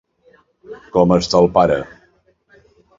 Com 0.97 1.15
està 1.17 1.43
el 1.47 1.53
pare? 1.61 1.79